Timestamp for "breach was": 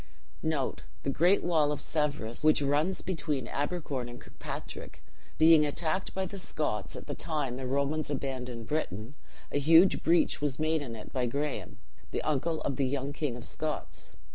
10.01-10.57